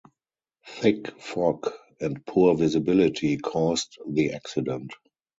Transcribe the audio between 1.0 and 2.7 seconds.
fog and poor